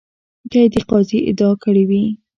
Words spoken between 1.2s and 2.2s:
ادعا کړې وي.